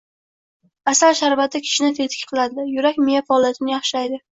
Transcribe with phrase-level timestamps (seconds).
[0.93, 4.27] Asal sharbati kishini tetik qiladi, yurak, miya faoliyatini yaxshilaydi.